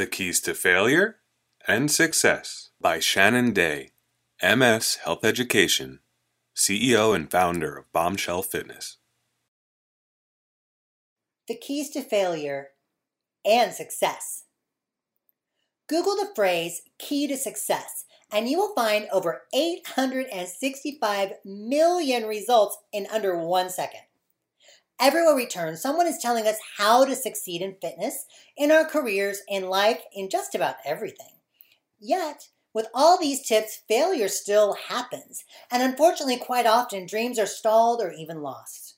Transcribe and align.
The 0.00 0.06
Keys 0.06 0.40
to 0.40 0.54
Failure 0.54 1.16
and 1.68 1.90
Success 1.90 2.70
by 2.80 3.00
Shannon 3.00 3.52
Day, 3.52 3.90
MS 4.42 4.94
Health 5.04 5.26
Education, 5.26 5.98
CEO 6.56 7.14
and 7.14 7.30
founder 7.30 7.76
of 7.76 7.92
Bombshell 7.92 8.40
Fitness. 8.40 8.96
The 11.48 11.54
Keys 11.54 11.90
to 11.90 12.00
Failure 12.00 12.68
and 13.44 13.74
Success. 13.74 14.44
Google 15.86 16.16
the 16.16 16.32
phrase 16.34 16.80
key 16.98 17.28
to 17.28 17.36
success 17.36 18.06
and 18.32 18.48
you 18.48 18.56
will 18.56 18.74
find 18.74 19.06
over 19.12 19.42
865 19.52 21.32
million 21.44 22.24
results 22.24 22.78
in 22.90 23.06
under 23.12 23.36
one 23.36 23.68
second. 23.68 24.00
Everywhere 25.00 25.34
we 25.34 25.46
turn, 25.46 25.78
someone 25.78 26.06
is 26.06 26.18
telling 26.18 26.46
us 26.46 26.58
how 26.76 27.06
to 27.06 27.16
succeed 27.16 27.62
in 27.62 27.74
fitness, 27.80 28.26
in 28.54 28.70
our 28.70 28.84
careers, 28.84 29.40
in 29.48 29.70
life, 29.70 30.02
in 30.12 30.28
just 30.28 30.54
about 30.54 30.74
everything. 30.84 31.38
Yet, 31.98 32.48
with 32.74 32.86
all 32.92 33.18
these 33.18 33.40
tips, 33.40 33.80
failure 33.88 34.28
still 34.28 34.74
happens, 34.74 35.44
and 35.70 35.82
unfortunately, 35.82 36.36
quite 36.36 36.66
often, 36.66 37.06
dreams 37.06 37.38
are 37.38 37.46
stalled 37.46 38.02
or 38.02 38.12
even 38.12 38.42
lost. 38.42 38.96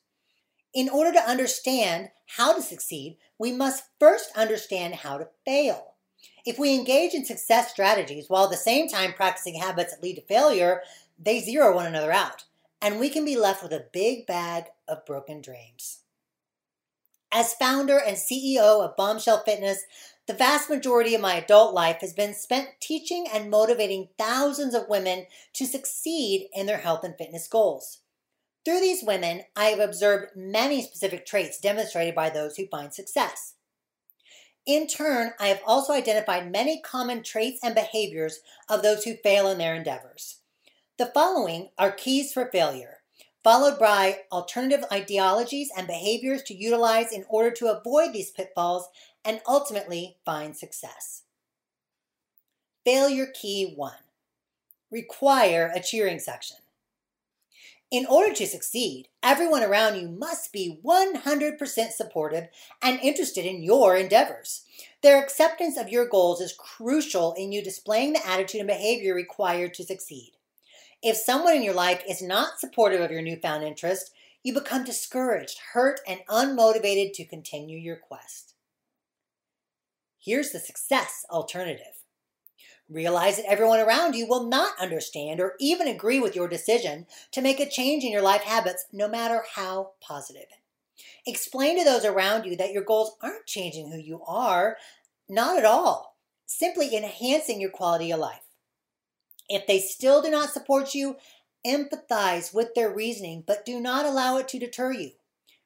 In 0.74 0.88
order 0.88 1.12
to 1.12 1.28
understand 1.28 2.08
how 2.36 2.52
to 2.52 2.62
succeed, 2.62 3.16
we 3.38 3.52
must 3.52 3.84
first 4.00 4.30
understand 4.36 4.96
how 4.96 5.18
to 5.18 5.28
fail. 5.44 5.94
If 6.44 6.58
we 6.58 6.74
engage 6.74 7.14
in 7.14 7.24
success 7.24 7.70
strategies 7.70 8.28
while 8.28 8.44
at 8.44 8.50
the 8.50 8.56
same 8.56 8.88
time 8.88 9.12
practicing 9.12 9.54
habits 9.54 9.94
that 9.94 10.02
lead 10.02 10.16
to 10.16 10.22
failure, 10.22 10.82
they 11.16 11.38
zero 11.38 11.76
one 11.76 11.86
another 11.86 12.10
out, 12.10 12.44
and 12.80 12.98
we 12.98 13.08
can 13.08 13.24
be 13.24 13.36
left 13.36 13.62
with 13.62 13.72
a 13.72 13.86
big 13.92 14.26
bag 14.26 14.64
of 14.92 15.06
broken 15.06 15.40
dreams. 15.40 16.00
As 17.32 17.54
founder 17.54 17.98
and 17.98 18.16
CEO 18.16 18.84
of 18.84 18.94
Bombshell 18.94 19.42
Fitness, 19.44 19.84
the 20.26 20.34
vast 20.34 20.68
majority 20.68 21.14
of 21.14 21.20
my 21.20 21.34
adult 21.34 21.74
life 21.74 22.00
has 22.02 22.12
been 22.12 22.34
spent 22.34 22.68
teaching 22.80 23.26
and 23.32 23.50
motivating 23.50 24.10
thousands 24.18 24.74
of 24.74 24.88
women 24.88 25.26
to 25.54 25.66
succeed 25.66 26.48
in 26.52 26.66
their 26.66 26.78
health 26.78 27.02
and 27.04 27.16
fitness 27.16 27.48
goals. 27.48 28.00
Through 28.64 28.80
these 28.80 29.02
women, 29.02 29.42
I 29.56 29.66
have 29.66 29.80
observed 29.80 30.36
many 30.36 30.82
specific 30.82 31.26
traits 31.26 31.58
demonstrated 31.58 32.14
by 32.14 32.30
those 32.30 32.56
who 32.56 32.68
find 32.68 32.94
success. 32.94 33.54
In 34.64 34.86
turn, 34.86 35.32
I 35.40 35.48
have 35.48 35.60
also 35.66 35.92
identified 35.92 36.52
many 36.52 36.80
common 36.80 37.24
traits 37.24 37.58
and 37.64 37.74
behaviors 37.74 38.40
of 38.68 38.82
those 38.82 39.02
who 39.02 39.16
fail 39.16 39.48
in 39.48 39.58
their 39.58 39.74
endeavors. 39.74 40.38
The 40.98 41.10
following 41.12 41.70
are 41.78 41.90
keys 41.90 42.32
for 42.32 42.48
failure, 42.52 42.98
followed 43.42 43.78
by 43.78 44.20
alternative 44.30 44.84
ideologies 44.92 45.70
and 45.76 45.86
behaviors 45.86 46.42
to 46.44 46.54
utilize 46.54 47.12
in 47.12 47.24
order 47.28 47.50
to 47.50 47.66
avoid 47.66 48.12
these 48.12 48.30
pitfalls 48.30 48.88
and 49.24 49.40
ultimately 49.46 50.16
find 50.24 50.56
success. 50.56 51.22
Failure 52.84 53.26
key 53.26 53.72
one 53.76 53.92
require 54.90 55.72
a 55.74 55.80
cheering 55.80 56.18
section. 56.18 56.58
In 57.92 58.06
order 58.06 58.34
to 58.34 58.46
succeed, 58.46 59.08
everyone 59.22 59.62
around 59.62 60.00
you 60.00 60.08
must 60.08 60.50
be 60.50 60.80
100% 60.82 61.90
supportive 61.90 62.48
and 62.80 62.98
interested 63.00 63.44
in 63.44 63.62
your 63.62 63.96
endeavors. 63.96 64.62
Their 65.02 65.22
acceptance 65.22 65.76
of 65.76 65.90
your 65.90 66.08
goals 66.08 66.40
is 66.40 66.54
crucial 66.54 67.34
in 67.34 67.52
you 67.52 67.62
displaying 67.62 68.14
the 68.14 68.26
attitude 68.26 68.60
and 68.60 68.68
behavior 68.68 69.14
required 69.14 69.74
to 69.74 69.84
succeed. 69.84 70.32
If 71.02 71.16
someone 71.16 71.54
in 71.54 71.62
your 71.62 71.74
life 71.74 72.02
is 72.08 72.22
not 72.22 72.60
supportive 72.60 73.00
of 73.00 73.10
your 73.10 73.22
newfound 73.22 73.64
interest, 73.64 74.12
you 74.44 74.54
become 74.54 74.84
discouraged, 74.84 75.58
hurt, 75.72 76.00
and 76.06 76.20
unmotivated 76.28 77.12
to 77.14 77.24
continue 77.24 77.78
your 77.78 77.96
quest. 77.96 78.54
Here's 80.18 80.52
the 80.52 80.60
success 80.60 81.24
alternative 81.30 82.02
Realize 82.88 83.36
that 83.36 83.50
everyone 83.50 83.80
around 83.80 84.14
you 84.14 84.26
will 84.26 84.48
not 84.48 84.78
understand 84.78 85.40
or 85.40 85.54
even 85.58 85.88
agree 85.88 86.20
with 86.20 86.36
your 86.36 86.46
decision 86.46 87.06
to 87.30 87.40
make 87.40 87.58
a 87.58 87.68
change 87.68 88.04
in 88.04 88.12
your 88.12 88.22
life 88.22 88.42
habits, 88.42 88.84
no 88.92 89.08
matter 89.08 89.44
how 89.54 89.92
positive. 90.00 90.46
Explain 91.26 91.78
to 91.78 91.84
those 91.84 92.04
around 92.04 92.44
you 92.44 92.56
that 92.56 92.72
your 92.72 92.84
goals 92.84 93.16
aren't 93.22 93.46
changing 93.46 93.90
who 93.90 93.98
you 93.98 94.22
are, 94.26 94.76
not 95.28 95.58
at 95.58 95.64
all, 95.64 96.16
simply 96.44 96.94
enhancing 96.94 97.60
your 97.60 97.70
quality 97.70 98.10
of 98.10 98.20
life. 98.20 98.41
If 99.52 99.66
they 99.66 99.78
still 99.78 100.22
do 100.22 100.30
not 100.30 100.50
support 100.50 100.94
you, 100.94 101.16
empathize 101.66 102.52
with 102.54 102.74
their 102.74 102.92
reasoning, 102.92 103.44
but 103.46 103.64
do 103.64 103.80
not 103.80 104.06
allow 104.06 104.38
it 104.38 104.48
to 104.48 104.58
deter 104.58 104.92
you. 104.92 105.10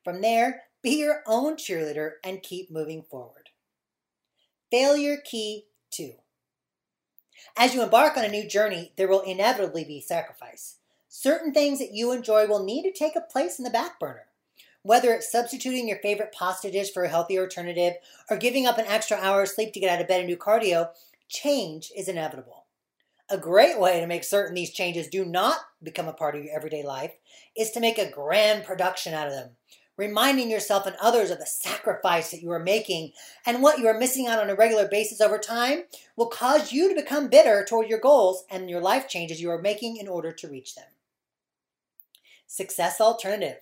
From 0.05 0.21
there, 0.21 0.65
be 0.83 0.99
your 0.99 1.23
own 1.27 1.57
cheerleader 1.57 2.13
and 2.23 2.43
keep 2.43 2.71
moving 2.71 3.03
forward. 3.03 3.51
Failure 4.71 5.17
key 5.25 5.67
two 5.91 6.15
as 7.57 7.75
you 7.75 7.83
embark 7.83 8.17
on 8.17 8.25
a 8.25 8.29
new 8.29 8.47
journey, 8.47 8.93
there 8.97 9.09
will 9.09 9.21
inevitably 9.21 9.85
be 9.85 10.01
sacrifice. 10.01 10.77
Certain 11.09 11.53
things 11.53 11.79
that 11.79 11.95
you 11.95 12.13
enjoy 12.13 12.47
will 12.47 12.63
need 12.63 12.83
to 12.83 12.93
take 12.93 13.17
a 13.17 13.21
place 13.21 13.59
in 13.59 13.65
the 13.65 13.71
back 13.71 13.99
burner. 13.99 14.27
Whether 14.83 15.13
it's 15.15 15.33
substituting 15.33 15.89
your 15.89 15.99
favorite 15.99 16.33
pasta 16.33 16.71
dish 16.71 16.93
for 16.93 17.05
a 17.05 17.09
healthier 17.09 17.43
alternative 17.43 17.95
or 18.31 18.37
giving 18.37 18.67
up 18.67 18.79
an 18.79 18.87
extra 18.87 19.17
hour 19.17 19.43
of 19.43 19.49
sleep 19.49 19.73
to 19.73 19.81
get 19.81 19.91
out 19.91 20.01
of 20.01 20.07
bed 20.07 20.21
and 20.21 20.29
do 20.29 20.37
cardio, 20.37 20.91
change 21.29 21.91
is 21.97 22.09
inevitable. 22.09 22.66
A 23.29 23.39
great 23.39 23.79
way 23.79 24.01
to 24.01 24.07
make 24.07 24.25
certain 24.25 24.55
these 24.55 24.73
changes 24.73 25.09
do 25.09 25.25
not 25.25 25.59
become 25.83 26.07
a 26.07 26.13
part 26.13 26.37
of 26.37 26.45
your 26.45 26.55
everyday 26.55 26.85
life 26.85 27.13
is 27.57 27.71
to 27.73 27.81
make 27.81 27.99
a 27.99 28.11
grand 28.11 28.65
production 28.65 29.15
out 29.15 29.27
of 29.27 29.33
them 29.33 29.57
reminding 29.97 30.51
yourself 30.51 30.87
and 30.87 30.97
others 31.01 31.31
of 31.31 31.39
the 31.39 31.47
sacrifice 31.47 32.31
that 32.31 32.43
you 32.43 32.51
are 32.51 32.63
making 32.63 33.13
and 33.47 33.63
what 33.63 33.79
you 33.79 33.87
are 33.87 33.99
missing 33.99 34.27
out 34.27 34.39
on 34.39 34.51
a 34.51 34.55
regular 34.55 34.87
basis 34.87 35.21
over 35.21 35.39
time 35.39 35.85
will 36.17 36.27
cause 36.27 36.73
you 36.73 36.89
to 36.89 37.01
become 37.01 37.29
bitter 37.29 37.65
toward 37.65 37.89
your 37.89 37.99
goals 37.99 38.45
and 38.51 38.69
your 38.69 38.81
life 38.81 39.09
changes 39.09 39.41
you 39.41 39.51
are 39.51 39.61
making 39.61 39.97
in 39.97 40.09
order 40.09 40.33
to 40.33 40.49
reach 40.49 40.75
them. 40.75 40.87
Success 42.47 43.01
alternative. 43.01 43.59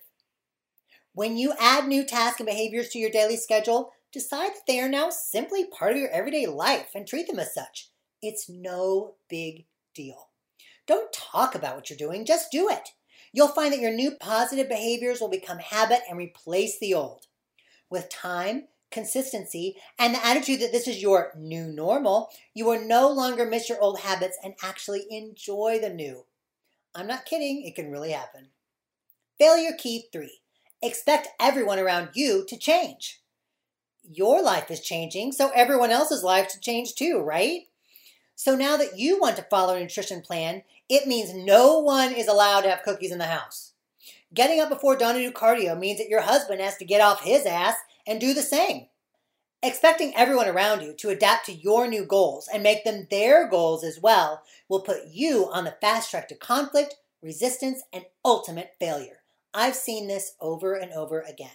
When 1.15 1.37
you 1.37 1.55
add 1.61 1.87
new 1.87 2.05
tasks 2.05 2.41
and 2.41 2.47
behaviors 2.47 2.89
to 2.91 2.99
your 2.99 3.11
daily 3.11 3.37
schedule, 3.37 3.93
decide 4.13 4.51
that 4.51 4.67
they 4.67 4.81
are 4.81 4.89
now 4.89 5.11
simply 5.11 5.65
part 5.65 5.93
of 5.93 5.99
your 5.99 6.11
everyday 6.11 6.47
life 6.47 6.91
and 6.95 7.07
treat 7.07 7.29
them 7.29 7.39
as 7.39 7.55
such. 7.55 7.91
It's 8.27 8.49
no 8.49 9.15
big 9.29 9.67
deal. 9.95 10.31
Don't 10.87 11.13
talk 11.13 11.55
about 11.55 11.77
what 11.77 11.91
you're 11.91 11.97
doing, 11.97 12.25
just 12.25 12.51
do 12.51 12.69
it. 12.69 12.91
You'll 13.33 13.49
find 13.49 13.73
that 13.73 13.81
your 13.81 13.93
new 13.93 14.13
positive 14.13 14.69
behaviors 14.69 15.21
will 15.21 15.31
become 15.31 15.59
habit 15.59 16.01
and 16.09 16.19
replace 16.19 16.79
the 16.79 16.95
old. 16.95 17.27
With 17.91 18.09
time, 18.09 18.69
consistency, 18.91 19.77
and 19.99 20.15
the 20.15 20.25
attitude 20.25 20.61
that 20.61 20.73
this 20.73 20.87
is 20.87 21.03
your 21.03 21.33
new 21.37 21.67
normal, 21.67 22.31
you 22.55 22.65
will 22.65 22.81
no 22.81 23.11
longer 23.11 23.45
miss 23.45 23.69
your 23.69 23.81
old 23.81 24.01
habits 24.01 24.39
and 24.45 24.55
actually 24.63 25.07
enjoy 25.11 25.79
the 25.81 25.91
new. 25.91 26.27
I'm 26.95 27.09
not 27.09 27.25
kidding, 27.27 27.65
it 27.65 27.75
can 27.75 27.91
really 27.91 28.13
happen. 28.13 28.51
Failure 29.39 29.73
key 29.77 30.07
three 30.13 30.41
expect 30.81 31.29
everyone 31.41 31.79
around 31.79 32.11
you 32.15 32.45
to 32.47 32.59
change. 32.59 33.21
Your 34.03 34.43
life 34.43 34.71
is 34.71 34.81
changing, 34.81 35.33
so 35.33 35.51
everyone 35.55 35.91
else's 35.91 36.23
life 36.23 36.49
to 36.49 36.61
change 36.61 36.95
too, 36.95 37.21
right? 37.21 37.63
So 38.35 38.57
now 38.57 38.77
that 38.77 38.99
you 38.99 39.21
want 39.21 39.37
to 39.37 39.43
follow 39.43 39.75
a 39.75 39.81
nutrition 39.81 40.21
plan, 40.21 40.63
it 40.89 41.07
means 41.07 41.33
no 41.33 41.79
one 41.79 42.13
is 42.13 42.29
allowed 42.29 42.63
to 42.63 42.71
have 42.71 42.83
cookies 42.83 43.13
in 43.13 43.19
the 43.19 43.27
house. 43.27 43.73
Getting 44.33 44.61
up 44.61 44.69
before 44.69 44.97
dawn 44.97 45.15
to 45.15 45.21
do 45.21 45.31
cardio 45.31 45.79
means 45.79 45.99
that 45.99 46.09
your 46.09 46.23
husband 46.23 46.61
has 46.61 46.77
to 46.79 46.85
get 46.85 47.01
off 47.01 47.23
his 47.23 47.47
ass 47.47 47.77
and 48.07 48.21
do 48.21 48.35
the 48.35 48.43
same. 48.43 48.87
Expecting 49.63 50.15
everyone 50.15 50.49
around 50.49 50.83
you 50.83 50.93
to 50.95 51.09
adapt 51.09 51.47
to 51.47 51.53
your 51.53 51.87
new 51.87 52.05
goals 52.05 52.49
and 52.53 52.63
make 52.63 52.85
them 52.85 53.07
their 53.11 53.49
goals 53.49 53.85
as 53.85 54.01
well 54.01 54.43
will 54.69 54.81
put 54.81 55.07
you 55.07 55.49
on 55.53 55.65
the 55.65 55.77
fast 55.81 56.11
track 56.11 56.29
to 56.29 56.35
conflict, 56.35 56.97
resistance, 57.23 57.83
and 57.93 58.05
ultimate 58.25 58.73
failure. 58.79 59.23
I've 59.55 59.77
seen 59.77 60.09
this 60.09 60.35
over 60.41 60.75
and 60.75 60.93
over 60.93 61.21
again. 61.21 61.49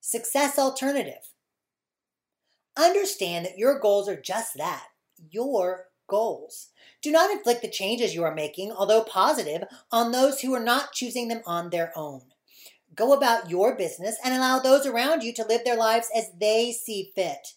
Success 0.00 0.58
alternative. 0.58 1.30
Understand 2.76 3.44
that 3.44 3.58
your 3.58 3.78
goals 3.78 4.08
are 4.08 4.20
just 4.20 4.56
that 4.56 4.86
your 5.30 5.88
goals. 6.06 6.68
Do 7.02 7.10
not 7.10 7.30
inflict 7.30 7.62
the 7.62 7.68
changes 7.68 8.14
you 8.14 8.24
are 8.24 8.34
making, 8.34 8.72
although 8.72 9.02
positive, 9.02 9.64
on 9.90 10.12
those 10.12 10.40
who 10.40 10.52
are 10.54 10.62
not 10.62 10.92
choosing 10.92 11.28
them 11.28 11.42
on 11.46 11.70
their 11.70 11.92
own. 11.96 12.22
Go 12.94 13.12
about 13.12 13.48
your 13.48 13.76
business 13.76 14.16
and 14.24 14.34
allow 14.34 14.58
those 14.58 14.84
around 14.84 15.22
you 15.22 15.32
to 15.34 15.46
live 15.46 15.64
their 15.64 15.76
lives 15.76 16.08
as 16.14 16.32
they 16.38 16.72
see 16.72 17.12
fit. 17.14 17.54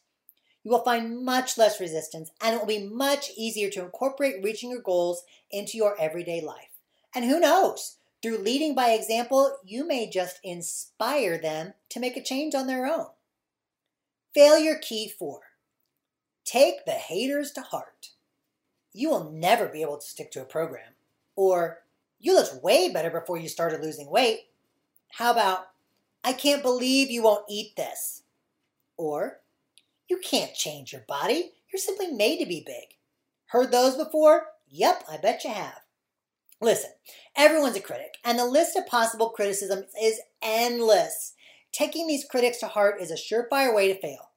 You 0.64 0.72
will 0.72 0.84
find 0.84 1.26
much 1.26 1.58
less 1.58 1.82
resistance 1.82 2.32
and 2.42 2.56
it 2.56 2.60
will 2.60 2.68
be 2.68 2.88
much 2.88 3.32
easier 3.36 3.70
to 3.72 3.82
incorporate 3.82 4.44
reaching 4.44 4.70
your 4.70 4.82
goals 4.82 5.24
into 5.52 5.78
your 5.78 6.00
everyday 6.00 6.40
life. 6.40 6.70
And 7.14 7.26
who 7.26 7.40
knows, 7.40 7.98
through 8.22 8.38
leading 8.38 8.74
by 8.74 8.92
example, 8.92 9.58
you 9.66 9.86
may 9.86 10.10
just 10.10 10.40
inspire 10.44 11.38
them 11.38 11.74
to 11.90 12.00
make 12.00 12.16
a 12.16 12.24
change 12.24 12.56
on 12.56 12.68
their 12.68 12.86
own. 12.86 13.08
Failure 14.34 14.80
key 14.82 15.10
four 15.10 15.42
take 16.46 16.86
the 16.86 16.92
haters 16.92 17.52
to 17.52 17.62
heart 17.62 18.10
you 18.94 19.10
will 19.10 19.32
never 19.32 19.68
be 19.68 19.82
able 19.82 19.98
to 19.98 20.06
stick 20.06 20.32
to 20.32 20.42
a 20.42 20.46
program. 20.46 20.94
Or, 21.36 21.80
you 22.20 22.36
looked 22.36 22.64
way 22.64 22.92
better 22.92 23.10
before 23.10 23.38
you 23.38 23.50
started 23.50 23.82
losing 23.82 24.10
weight. 24.10 24.42
How 25.14 25.32
about, 25.32 25.70
I 26.24 26.34
can't 26.34 26.62
believe 26.62 27.10
you 27.10 27.24
won't 27.24 27.46
eat 27.50 27.76
this. 27.76 28.24
Or, 28.96 29.40
You 30.08 30.18
can't 30.18 30.54
change 30.54 30.94
your 30.94 31.04
body. 31.08 31.54
You're 31.72 31.80
simply 31.80 32.08
made 32.08 32.38
to 32.38 32.46
be 32.46 32.64
big. 32.64 32.98
Heard 33.48 33.72
those 33.72 33.98
before? 33.98 34.48
Yep, 34.70 35.06
I 35.10 35.18
bet 35.18 35.44
you 35.44 35.52
have. 35.52 35.80
Listen, 36.62 36.92
everyone's 37.36 37.76
a 37.76 37.82
critic, 37.82 38.18
and 38.24 38.38
the 38.38 38.46
list 38.46 38.76
of 38.76 38.86
possible 38.86 39.30
criticisms 39.30 39.86
is 40.02 40.22
endless. 40.42 41.34
Taking 41.72 42.08
these 42.08 42.26
critics 42.26 42.60
to 42.60 42.68
heart 42.68 43.02
is 43.02 43.10
a 43.10 43.16
surefire 43.16 43.74
way 43.74 43.92
to 43.92 44.00
fail. 44.00 44.33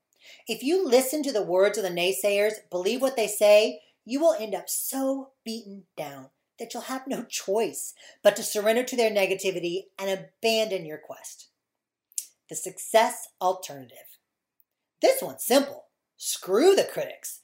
If 0.46 0.62
you 0.62 0.86
listen 0.86 1.22
to 1.22 1.32
the 1.32 1.42
words 1.42 1.78
of 1.78 1.84
the 1.84 1.90
naysayers, 1.90 2.54
believe 2.70 3.02
what 3.02 3.16
they 3.16 3.26
say, 3.26 3.80
you 4.04 4.20
will 4.20 4.34
end 4.38 4.54
up 4.54 4.68
so 4.68 5.30
beaten 5.44 5.84
down 5.96 6.30
that 6.58 6.72
you'll 6.72 6.84
have 6.84 7.06
no 7.06 7.24
choice 7.24 7.94
but 8.22 8.36
to 8.36 8.42
surrender 8.42 8.82
to 8.84 8.96
their 8.96 9.10
negativity 9.10 9.84
and 9.98 10.10
abandon 10.10 10.86
your 10.86 10.98
quest. 10.98 11.48
The 12.48 12.56
success 12.56 13.28
alternative. 13.40 14.18
This 15.02 15.20
one's 15.20 15.44
simple. 15.44 15.86
Screw 16.16 16.74
the 16.74 16.84
critics. 16.84 17.40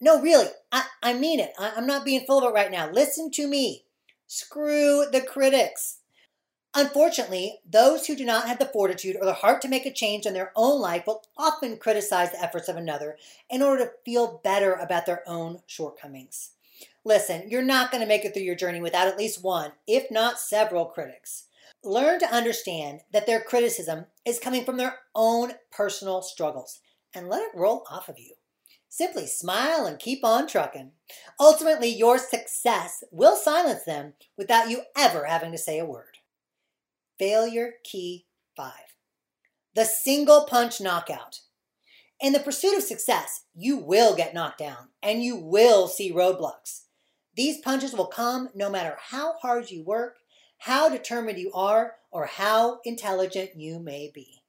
No, 0.00 0.20
really, 0.20 0.48
I, 0.70 0.84
I 1.02 1.14
mean 1.14 1.40
it. 1.40 1.52
I, 1.58 1.72
I'm 1.76 1.86
not 1.86 2.04
being 2.04 2.26
full 2.26 2.38
of 2.38 2.44
it 2.44 2.54
right 2.54 2.70
now. 2.70 2.90
Listen 2.90 3.30
to 3.32 3.46
me. 3.46 3.84
Screw 4.26 5.06
the 5.10 5.20
critics. 5.20 6.00
Unfortunately, 6.76 7.60
those 7.64 8.06
who 8.06 8.16
do 8.16 8.24
not 8.24 8.48
have 8.48 8.58
the 8.58 8.66
fortitude 8.66 9.16
or 9.20 9.24
the 9.24 9.34
heart 9.34 9.62
to 9.62 9.68
make 9.68 9.86
a 9.86 9.92
change 9.92 10.26
in 10.26 10.34
their 10.34 10.50
own 10.56 10.80
life 10.80 11.06
will 11.06 11.22
often 11.38 11.76
criticize 11.76 12.32
the 12.32 12.42
efforts 12.42 12.68
of 12.68 12.76
another 12.76 13.16
in 13.48 13.62
order 13.62 13.84
to 13.84 13.92
feel 14.04 14.40
better 14.42 14.72
about 14.72 15.06
their 15.06 15.22
own 15.28 15.60
shortcomings. 15.66 16.50
Listen, 17.04 17.48
you're 17.48 17.62
not 17.62 17.92
going 17.92 18.00
to 18.00 18.08
make 18.08 18.24
it 18.24 18.34
through 18.34 18.42
your 18.42 18.56
journey 18.56 18.80
without 18.80 19.06
at 19.06 19.16
least 19.16 19.44
one, 19.44 19.72
if 19.86 20.10
not 20.10 20.40
several 20.40 20.86
critics. 20.86 21.44
Learn 21.84 22.18
to 22.18 22.34
understand 22.34 23.02
that 23.12 23.26
their 23.26 23.40
criticism 23.40 24.06
is 24.24 24.40
coming 24.40 24.64
from 24.64 24.76
their 24.76 24.96
own 25.14 25.52
personal 25.70 26.22
struggles 26.22 26.80
and 27.14 27.28
let 27.28 27.42
it 27.42 27.54
roll 27.54 27.84
off 27.88 28.08
of 28.08 28.18
you. 28.18 28.34
Simply 28.88 29.26
smile 29.26 29.86
and 29.86 29.98
keep 29.98 30.24
on 30.24 30.48
trucking. 30.48 30.92
Ultimately, 31.38 31.88
your 31.88 32.18
success 32.18 33.04
will 33.12 33.36
silence 33.36 33.84
them 33.84 34.14
without 34.36 34.70
you 34.70 34.82
ever 34.96 35.26
having 35.26 35.52
to 35.52 35.58
say 35.58 35.78
a 35.78 35.84
word. 35.84 36.13
Failure 37.16 37.74
Key 37.84 38.26
5 38.56 38.72
The 39.74 39.84
Single 39.84 40.46
Punch 40.46 40.80
Knockout. 40.80 41.42
In 42.20 42.32
the 42.32 42.40
pursuit 42.40 42.76
of 42.76 42.82
success, 42.82 43.44
you 43.54 43.76
will 43.76 44.16
get 44.16 44.34
knocked 44.34 44.58
down 44.58 44.88
and 45.00 45.22
you 45.22 45.36
will 45.36 45.86
see 45.86 46.12
roadblocks. 46.12 46.86
These 47.36 47.60
punches 47.60 47.92
will 47.92 48.08
come 48.08 48.48
no 48.52 48.68
matter 48.68 48.96
how 48.98 49.34
hard 49.34 49.70
you 49.70 49.84
work, 49.84 50.16
how 50.58 50.88
determined 50.88 51.38
you 51.38 51.52
are, 51.54 51.94
or 52.10 52.26
how 52.26 52.80
intelligent 52.84 53.50
you 53.54 53.78
may 53.78 54.10
be. 54.12 54.42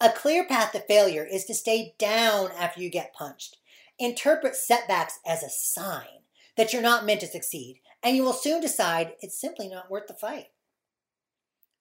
A 0.00 0.08
clear 0.08 0.46
path 0.46 0.72
to 0.72 0.80
failure 0.80 1.26
is 1.30 1.44
to 1.44 1.54
stay 1.54 1.94
down 1.98 2.50
after 2.58 2.80
you 2.80 2.88
get 2.88 3.12
punched. 3.12 3.58
Interpret 3.98 4.56
setbacks 4.56 5.18
as 5.26 5.42
a 5.42 5.50
sign 5.50 6.22
that 6.56 6.72
you're 6.72 6.80
not 6.80 7.04
meant 7.04 7.20
to 7.20 7.26
succeed, 7.26 7.80
and 8.02 8.16
you 8.16 8.22
will 8.22 8.32
soon 8.32 8.62
decide 8.62 9.16
it's 9.20 9.38
simply 9.38 9.68
not 9.68 9.90
worth 9.90 10.06
the 10.06 10.14
fight. 10.14 10.46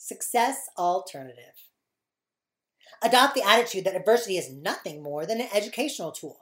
Success 0.06 0.68
alternative. 0.78 1.70
Adopt 3.02 3.36
the 3.36 3.48
attitude 3.48 3.86
that 3.86 3.96
adversity 3.96 4.38
is 4.38 4.52
nothing 4.52 5.02
more 5.02 5.26
than 5.26 5.40
an 5.40 5.48
educational 5.54 6.12
tool. 6.12 6.40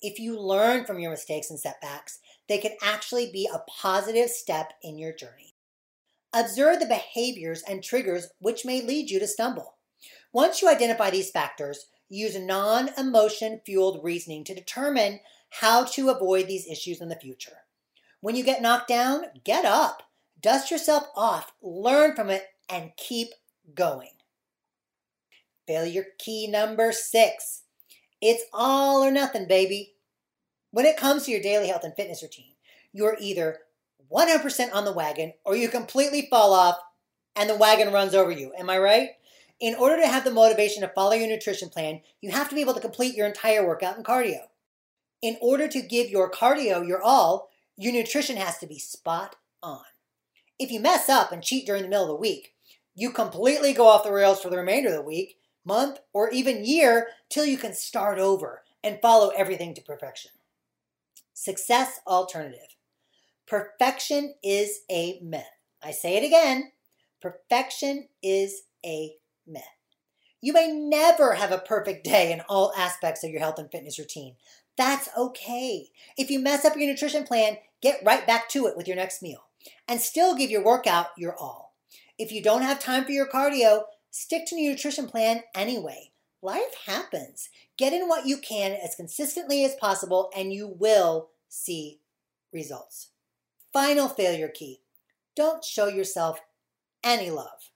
If 0.00 0.20
you 0.20 0.38
learn 0.38 0.84
from 0.84 1.00
your 1.00 1.10
mistakes 1.10 1.50
and 1.50 1.58
setbacks, 1.58 2.20
they 2.48 2.58
can 2.58 2.76
actually 2.80 3.28
be 3.32 3.50
a 3.52 3.68
positive 3.68 4.30
step 4.30 4.74
in 4.84 4.96
your 4.96 5.12
journey. 5.12 5.56
Observe 6.32 6.78
the 6.78 6.86
behaviors 6.86 7.64
and 7.68 7.82
triggers 7.82 8.28
which 8.38 8.64
may 8.64 8.80
lead 8.80 9.10
you 9.10 9.18
to 9.18 9.26
stumble. 9.26 9.78
Once 10.32 10.62
you 10.62 10.68
identify 10.68 11.10
these 11.10 11.32
factors, 11.32 11.86
use 12.08 12.38
non 12.38 12.90
emotion 12.96 13.60
fueled 13.66 14.04
reasoning 14.04 14.44
to 14.44 14.54
determine 14.54 15.18
how 15.60 15.82
to 15.82 16.10
avoid 16.10 16.46
these 16.46 16.68
issues 16.68 17.00
in 17.00 17.08
the 17.08 17.16
future. 17.16 17.64
When 18.20 18.36
you 18.36 18.44
get 18.44 18.62
knocked 18.62 18.86
down, 18.86 19.24
get 19.42 19.64
up, 19.64 20.04
dust 20.40 20.70
yourself 20.70 21.08
off, 21.16 21.52
learn 21.60 22.14
from 22.14 22.30
it, 22.30 22.46
and 22.70 22.92
keep 22.96 23.28
going. 23.74 24.12
Failure 25.66 26.06
key 26.18 26.46
number 26.46 26.92
six 26.92 27.62
it's 28.20 28.44
all 28.52 29.02
or 29.02 29.10
nothing, 29.10 29.46
baby. 29.46 29.94
When 30.72 30.84
it 30.84 30.96
comes 30.96 31.24
to 31.24 31.30
your 31.30 31.40
daily 31.40 31.68
health 31.68 31.84
and 31.84 31.94
fitness 31.94 32.22
routine, 32.22 32.54
you're 32.92 33.16
either 33.18 33.60
100% 34.12 34.74
on 34.74 34.84
the 34.84 34.92
wagon 34.92 35.32
or 35.44 35.56
you 35.56 35.68
completely 35.68 36.28
fall 36.30 36.52
off 36.52 36.76
and 37.34 37.48
the 37.48 37.56
wagon 37.56 37.92
runs 37.92 38.14
over 38.14 38.30
you. 38.30 38.52
Am 38.58 38.68
I 38.68 38.78
right? 38.78 39.10
In 39.58 39.74
order 39.74 39.96
to 40.00 40.08
have 40.08 40.24
the 40.24 40.30
motivation 40.30 40.82
to 40.82 40.88
follow 40.88 41.12
your 41.12 41.28
nutrition 41.28 41.68
plan, 41.68 42.00
you 42.20 42.30
have 42.30 42.48
to 42.48 42.54
be 42.54 42.60
able 42.60 42.74
to 42.74 42.80
complete 42.80 43.14
your 43.14 43.26
entire 43.26 43.66
workout 43.66 43.96
and 43.96 44.04
cardio. 44.04 44.46
In 45.22 45.36
order 45.40 45.68
to 45.68 45.82
give 45.82 46.10
your 46.10 46.30
cardio 46.30 46.86
your 46.86 47.02
all, 47.02 47.50
your 47.76 47.92
nutrition 47.92 48.36
has 48.36 48.58
to 48.58 48.66
be 48.66 48.78
spot 48.78 49.36
on. 49.62 49.84
If 50.58 50.70
you 50.70 50.80
mess 50.80 51.08
up 51.08 51.32
and 51.32 51.42
cheat 51.42 51.66
during 51.66 51.82
the 51.82 51.88
middle 51.88 52.04
of 52.04 52.08
the 52.10 52.14
week, 52.16 52.52
you 52.94 53.10
completely 53.10 53.72
go 53.72 53.86
off 53.86 54.04
the 54.04 54.12
rails 54.12 54.40
for 54.42 54.50
the 54.50 54.58
remainder 54.58 54.88
of 54.88 54.94
the 54.94 55.02
week, 55.02 55.36
month, 55.64 55.98
or 56.12 56.30
even 56.30 56.64
year 56.64 57.08
till 57.28 57.44
you 57.44 57.56
can 57.56 57.74
start 57.74 58.18
over 58.18 58.62
and 58.82 58.98
follow 59.00 59.28
everything 59.30 59.74
to 59.74 59.82
perfection. 59.82 60.30
Success 61.32 62.00
alternative. 62.06 62.76
Perfection 63.46 64.34
is 64.42 64.80
a 64.90 65.18
myth. 65.22 65.42
I 65.82 65.90
say 65.90 66.16
it 66.16 66.24
again. 66.24 66.72
Perfection 67.20 68.08
is 68.22 68.62
a 68.84 69.14
myth. 69.46 69.62
You 70.40 70.52
may 70.52 70.72
never 70.72 71.34
have 71.34 71.52
a 71.52 71.58
perfect 71.58 72.04
day 72.04 72.32
in 72.32 72.40
all 72.48 72.72
aspects 72.76 73.24
of 73.24 73.30
your 73.30 73.40
health 73.40 73.58
and 73.58 73.70
fitness 73.70 73.98
routine. 73.98 74.36
That's 74.76 75.08
okay. 75.16 75.88
If 76.16 76.30
you 76.30 76.38
mess 76.38 76.64
up 76.64 76.76
your 76.76 76.88
nutrition 76.88 77.24
plan, 77.24 77.58
get 77.82 78.00
right 78.04 78.26
back 78.26 78.48
to 78.50 78.66
it 78.66 78.76
with 78.76 78.86
your 78.86 78.96
next 78.96 79.22
meal 79.22 79.44
and 79.86 80.00
still 80.00 80.34
give 80.34 80.50
your 80.50 80.64
workout 80.64 81.08
your 81.18 81.36
all. 81.36 81.69
If 82.20 82.32
you 82.32 82.42
don't 82.42 82.60
have 82.60 82.78
time 82.78 83.06
for 83.06 83.12
your 83.12 83.26
cardio, 83.26 83.84
stick 84.10 84.44
to 84.48 84.60
your 84.60 84.74
nutrition 84.74 85.06
plan 85.06 85.42
anyway. 85.54 86.10
Life 86.42 86.76
happens. 86.84 87.48
Get 87.78 87.94
in 87.94 88.08
what 88.08 88.26
you 88.26 88.36
can 88.36 88.72
as 88.72 88.94
consistently 88.94 89.64
as 89.64 89.74
possible, 89.76 90.30
and 90.36 90.52
you 90.52 90.68
will 90.68 91.30
see 91.48 92.00
results. 92.52 93.12
Final 93.72 94.06
failure 94.06 94.50
key 94.52 94.82
don't 95.34 95.64
show 95.64 95.86
yourself 95.88 96.40
any 97.02 97.30
love. 97.30 97.70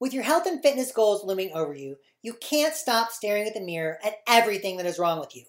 With 0.00 0.14
your 0.14 0.22
health 0.22 0.46
and 0.46 0.62
fitness 0.62 0.90
goals 0.90 1.22
looming 1.22 1.52
over 1.52 1.74
you, 1.74 1.96
you 2.22 2.32
can't 2.32 2.74
stop 2.74 3.10
staring 3.10 3.46
at 3.46 3.52
the 3.52 3.60
mirror 3.60 3.98
at 4.02 4.20
everything 4.26 4.78
that 4.78 4.86
is 4.86 4.98
wrong 4.98 5.20
with 5.20 5.36
you. 5.36 5.44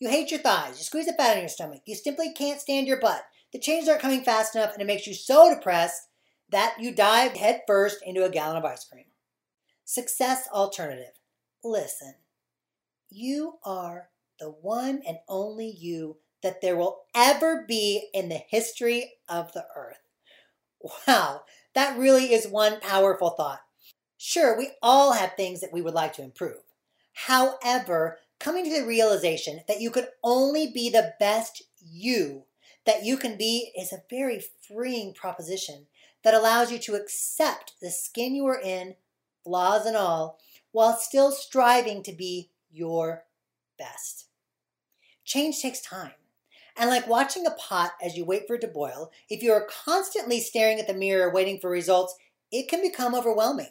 You 0.00 0.08
hate 0.08 0.32
your 0.32 0.40
thighs, 0.40 0.78
you 0.78 0.84
squeeze 0.84 1.06
the 1.06 1.12
fat 1.12 1.36
in 1.36 1.44
your 1.44 1.48
stomach, 1.48 1.82
you 1.86 1.94
simply 1.94 2.32
can't 2.32 2.60
stand 2.60 2.88
your 2.88 2.98
butt. 2.98 3.22
The 3.52 3.60
changes 3.60 3.88
aren't 3.88 4.02
coming 4.02 4.24
fast 4.24 4.56
enough, 4.56 4.72
and 4.72 4.82
it 4.82 4.86
makes 4.86 5.06
you 5.06 5.14
so 5.14 5.54
depressed 5.54 6.08
that 6.50 6.76
you 6.80 6.94
dive 6.94 7.32
headfirst 7.32 7.98
into 8.04 8.24
a 8.24 8.30
gallon 8.30 8.56
of 8.56 8.64
ice 8.64 8.84
cream. 8.84 9.06
Success 9.84 10.48
alternative. 10.52 11.12
Listen, 11.62 12.14
you 13.10 13.54
are 13.64 14.10
the 14.38 14.50
one 14.50 15.02
and 15.06 15.18
only 15.28 15.68
you 15.68 16.18
that 16.42 16.60
there 16.60 16.76
will 16.76 17.04
ever 17.14 17.64
be 17.66 18.08
in 18.12 18.28
the 18.28 18.40
history 18.48 19.14
of 19.28 19.52
the 19.52 19.66
earth. 19.74 19.98
Wow, 21.08 21.42
that 21.74 21.98
really 21.98 22.34
is 22.34 22.46
one 22.46 22.78
powerful 22.80 23.30
thought. 23.30 23.60
Sure, 24.18 24.56
we 24.56 24.72
all 24.82 25.12
have 25.12 25.32
things 25.34 25.60
that 25.60 25.72
we 25.72 25.80
would 25.80 25.94
like 25.94 26.12
to 26.14 26.22
improve. 26.22 26.60
However, 27.14 28.18
coming 28.38 28.64
to 28.64 28.80
the 28.80 28.86
realization 28.86 29.60
that 29.66 29.80
you 29.80 29.90
could 29.90 30.08
only 30.22 30.70
be 30.70 30.90
the 30.90 31.14
best 31.18 31.62
you 31.80 32.44
that 32.86 33.04
you 33.04 33.16
can 33.16 33.36
be 33.36 33.72
is 33.78 33.92
a 33.92 34.02
very 34.10 34.42
freeing 34.66 35.14
proposition 35.14 35.86
that 36.24 36.34
allows 36.34 36.72
you 36.72 36.78
to 36.78 36.94
accept 36.94 37.74
the 37.80 37.90
skin 37.90 38.34
you 38.34 38.46
are 38.46 38.60
in, 38.60 38.96
flaws 39.44 39.86
and 39.86 39.96
all, 39.96 40.38
while 40.72 40.96
still 40.96 41.30
striving 41.30 42.02
to 42.02 42.12
be 42.12 42.50
your 42.72 43.24
best. 43.78 44.26
Change 45.24 45.60
takes 45.60 45.80
time. 45.80 46.12
And 46.76 46.90
like 46.90 47.06
watching 47.06 47.46
a 47.46 47.52
pot 47.52 47.92
as 48.02 48.16
you 48.16 48.24
wait 48.24 48.46
for 48.46 48.54
it 48.54 48.60
to 48.62 48.68
boil, 48.68 49.12
if 49.30 49.42
you 49.42 49.52
are 49.52 49.68
constantly 49.84 50.40
staring 50.40 50.80
at 50.80 50.88
the 50.88 50.94
mirror 50.94 51.32
waiting 51.32 51.60
for 51.60 51.70
results, 51.70 52.16
it 52.50 52.68
can 52.68 52.82
become 52.82 53.14
overwhelming. 53.14 53.68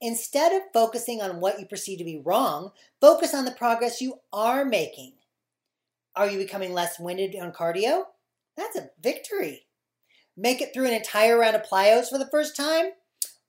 Instead 0.00 0.52
of 0.52 0.62
focusing 0.72 1.20
on 1.20 1.40
what 1.40 1.60
you 1.60 1.66
perceive 1.66 1.98
to 1.98 2.04
be 2.04 2.22
wrong, 2.24 2.70
focus 3.00 3.34
on 3.34 3.44
the 3.44 3.50
progress 3.50 4.00
you 4.00 4.20
are 4.32 4.64
making. 4.64 5.12
Are 6.16 6.28
you 6.28 6.38
becoming 6.38 6.72
less 6.72 6.98
winded 6.98 7.36
on 7.36 7.52
cardio? 7.52 8.04
That's 8.56 8.76
a 8.76 8.90
victory. 9.02 9.66
Make 10.36 10.60
it 10.60 10.74
through 10.74 10.86
an 10.86 10.94
entire 10.94 11.38
round 11.38 11.56
of 11.56 11.62
plyos 11.62 12.08
for 12.08 12.18
the 12.18 12.28
first 12.30 12.56
time? 12.56 12.86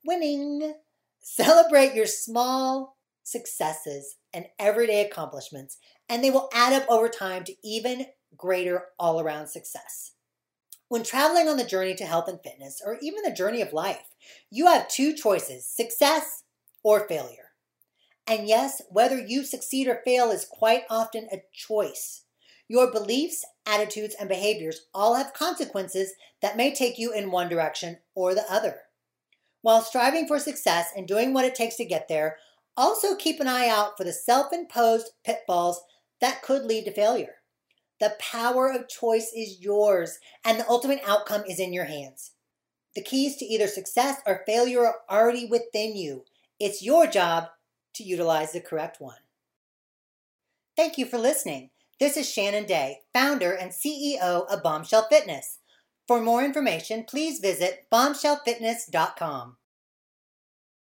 Winning. 0.06 0.75
Celebrate 1.20 1.96
your 1.96 2.06
small 2.06 2.98
successes 3.24 4.18
and 4.32 4.46
everyday 4.60 5.01
accomplishments, 5.01 5.77
and 6.08 6.24
they 6.24 6.30
will 6.30 6.50
add 6.54 6.74
up 6.74 6.88
over 6.88 7.10
time 7.10 7.44
to 7.46 7.56
even 7.63 8.06
greater 8.38 8.86
all 9.00 9.20
around 9.20 9.48
success. 9.48 10.12
When 10.88 11.04
traveling 11.04 11.48
on 11.48 11.58
the 11.58 11.63
journey 11.63 11.96
to 11.96 12.06
health 12.06 12.27
and 12.27 12.39
fitness, 12.44 12.82
or 12.86 13.00
even 13.01 13.24
the 13.24 13.32
journey 13.32 13.62
of 13.62 13.74
life, 13.74 14.13
you 14.51 14.68
have 14.68 14.88
two 14.88 15.13
choices 15.13 15.65
success 15.68 16.44
or 16.84 17.08
failure. 17.08 17.54
And 18.27 18.48
yes, 18.48 18.84
whether 18.89 19.20
you 19.20 19.44
succeed 19.44 19.88
or 19.88 20.01
fail 20.06 20.30
is 20.30 20.46
quite 20.46 20.84
often 20.89 21.27
a 21.32 21.42
choice. 21.54 22.25
Your 22.67 22.91
beliefs, 22.91 23.45
attitudes, 23.65 24.15
and 24.19 24.27
behaviors 24.27 24.88
all 24.93 25.15
have 25.15 25.34
consequences 25.34 26.13
that 26.41 26.57
may 26.57 26.74
take 26.74 26.98
you 26.98 27.13
in 27.13 27.31
one 27.31 27.50
direction 27.50 27.98
or 28.15 28.34
the 28.34 28.51
other. 28.51 28.81
While 29.62 29.81
striving 29.81 30.27
for 30.27 30.39
success 30.39 30.89
and 30.95 31.07
doing 31.07 31.34
what 31.34 31.45
it 31.45 31.55
takes 31.55 31.75
to 31.77 31.86
get 31.86 32.07
there, 32.07 32.38
also 32.77 33.15
keep 33.15 33.39
an 33.39 33.48
eye 33.48 33.67
out 33.67 33.98
for 33.98 34.03
the 34.03 34.13
self 34.13 34.51
imposed 34.51 35.12
pitfalls 35.24 35.81
that 36.22 36.41
could 36.41 36.63
lead 36.63 36.86
to 36.86 36.91
failure. 36.91 37.36
The 38.00 38.15
power 38.19 38.72
of 38.72 38.89
choice 38.89 39.31
is 39.36 39.62
yours, 39.62 40.19
and 40.43 40.60
the 40.60 40.67
ultimate 40.67 41.01
outcome 41.07 41.43
is 41.48 41.60
in 41.60 41.72
your 41.72 41.86
hands. 41.86 42.31
The 42.93 43.01
keys 43.01 43.38
to 43.38 43.45
either 43.45 43.67
success 43.67 44.22
or 44.25 44.43
failure 44.45 44.86
are 44.86 44.95
already 45.10 45.45
within 45.45 45.95
you. 45.95 46.25
It's 46.60 46.84
your 46.84 47.07
job 47.07 47.48
to 47.95 48.03
utilize 48.03 48.51
the 48.51 48.62
correct 48.62 49.00
one. 49.00 49.17
Thank 50.75 50.98
you 50.98 51.05
for 51.05 51.17
listening. 51.17 51.69
This 51.98 52.18
is 52.18 52.30
Shannon 52.30 52.66
Day, 52.66 53.04
founder 53.14 53.54
and 53.54 53.72
CEO 53.72 54.46
of 54.48 54.62
Bombshell 54.62 55.08
Fitness. 55.10 55.60
For 56.10 56.20
more 56.20 56.44
information, 56.44 57.06
please 57.06 57.40
visit 57.40 57.86
bombshellfitness.com. 57.90 59.56